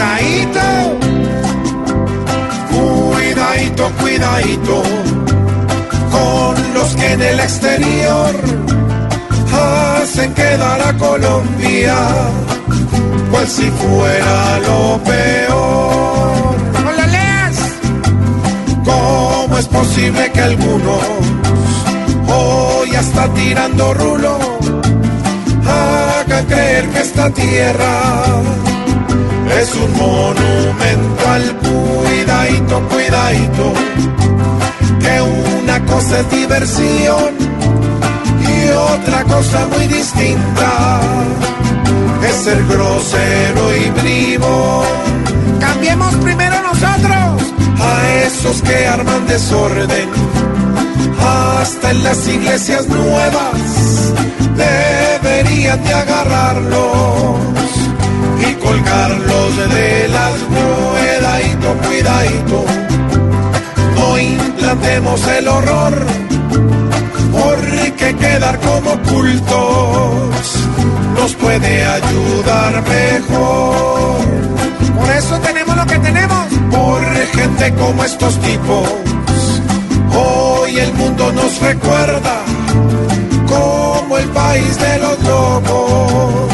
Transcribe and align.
Cuidadito, 0.00 0.60
cuidadito, 2.70 3.90
cuidadito 4.00 4.82
con 6.10 6.74
los 6.74 6.96
que 6.96 7.12
en 7.12 7.20
el 7.20 7.40
exterior 7.40 8.34
hacen 9.52 10.32
quedar 10.32 10.80
a 10.80 10.96
Colombia 10.96 11.96
cual 13.30 13.46
si 13.46 13.70
fuera 13.72 14.58
lo 14.60 14.98
peor. 15.04 16.56
¡No 16.82 16.92
la 16.92 17.06
leas! 17.06 17.58
¿Cómo 18.82 19.58
es 19.58 19.66
posible 19.68 20.32
que 20.32 20.40
algunos 20.40 21.04
hoy 22.26 22.94
hasta 22.96 23.28
tirando 23.34 23.92
rulo 23.92 24.38
hagan 25.68 26.46
creer 26.46 26.88
que 26.88 27.00
esta 27.00 27.28
tierra 27.28 28.40
es 29.58 29.74
un 29.74 29.92
monumento 29.92 31.28
al 31.28 31.56
cuidadito, 31.56 32.88
cuidadito, 32.88 33.72
que 35.00 35.20
una 35.20 35.84
cosa 35.86 36.20
es 36.20 36.30
diversión 36.30 37.34
y 38.40 38.70
otra 38.70 39.24
cosa 39.24 39.66
muy 39.74 39.86
distinta 39.86 41.00
es 42.28 42.36
ser 42.36 42.64
grosero 42.66 43.76
y 43.76 43.90
bribón. 44.00 44.86
Cambiemos 45.60 46.14
primero 46.16 46.62
nosotros. 46.62 47.52
A 47.82 48.26
esos 48.26 48.60
que 48.60 48.86
arman 48.86 49.26
desorden, 49.26 50.10
hasta 51.18 51.90
en 51.92 52.04
las 52.04 52.28
iglesias 52.28 52.86
nuevas, 52.88 54.12
deberían 54.54 55.82
de 55.82 55.94
agarrarlos 55.94 57.38
y 58.46 58.54
colgarlos 58.56 59.29
de 59.56 60.08
las 60.08 60.32
cuidadito, 60.50 61.76
cuidadito. 61.86 62.64
No 63.96 64.18
implantemos 64.18 65.26
el 65.28 65.48
horror, 65.48 66.06
porque 67.32 68.16
quedar 68.16 68.58
como 68.60 68.90
cultos 69.02 70.54
nos 71.16 71.34
puede 71.34 71.84
ayudar 71.84 72.82
mejor. 72.88 74.20
Por 74.96 75.10
eso 75.10 75.38
tenemos 75.40 75.76
lo 75.76 75.86
que 75.86 75.98
tenemos. 75.98 76.46
Por 76.70 77.02
gente 77.34 77.74
como 77.74 78.04
estos 78.04 78.38
tipos, 78.40 78.88
hoy 80.16 80.78
el 80.78 80.92
mundo 80.94 81.32
nos 81.32 81.60
recuerda 81.60 82.42
como 83.48 84.18
el 84.18 84.28
país 84.28 84.78
de 84.78 84.98
los 84.98 85.22
locos 85.22 86.49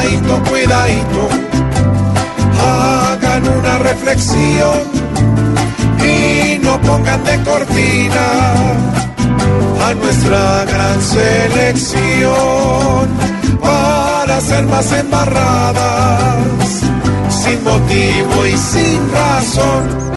piedadito, 0.00 0.42
cuidadito. 0.48 1.28
Hagan 2.62 3.48
una 3.48 3.78
reflexión 3.78 4.78
y 6.04 6.58
no 6.58 6.80
pongan 6.80 7.24
de 7.24 7.38
cortina 7.42 8.26
a 9.86 9.94
nuestra 9.94 10.64
gran 10.64 11.00
selección 11.02 12.20
para 13.60 14.40
ser 14.40 14.64
más 14.66 14.92
embarradas 14.92 16.36
sin 17.30 17.64
motivo 17.64 18.46
y 18.46 18.56
sin 18.56 19.12
razón. 19.12 20.10